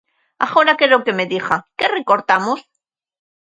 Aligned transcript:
Agora 0.45 0.77
quero 0.79 1.03
que 1.05 1.17
me 1.17 1.25
diga: 1.33 1.55
¿que 1.77 1.85
recortamos? 1.97 2.59